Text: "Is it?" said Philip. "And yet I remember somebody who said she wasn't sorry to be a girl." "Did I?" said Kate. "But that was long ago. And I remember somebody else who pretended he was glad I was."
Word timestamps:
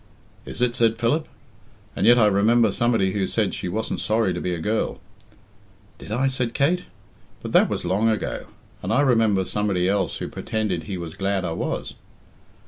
"Is 0.45 0.63
it?" 0.63 0.75
said 0.75 0.97
Philip. 0.97 1.27
"And 1.95 2.07
yet 2.07 2.17
I 2.17 2.25
remember 2.25 2.71
somebody 2.71 3.11
who 3.11 3.27
said 3.27 3.53
she 3.53 3.69
wasn't 3.69 3.99
sorry 3.99 4.33
to 4.33 4.41
be 4.41 4.55
a 4.55 4.59
girl." 4.59 4.99
"Did 5.99 6.11
I?" 6.11 6.25
said 6.25 6.55
Kate. 6.55 6.85
"But 7.43 7.51
that 7.51 7.69
was 7.69 7.85
long 7.85 8.09
ago. 8.09 8.47
And 8.81 8.91
I 8.91 9.01
remember 9.01 9.45
somebody 9.45 9.87
else 9.87 10.17
who 10.17 10.27
pretended 10.27 10.85
he 10.85 10.97
was 10.97 11.15
glad 11.15 11.45
I 11.45 11.51
was." 11.51 11.93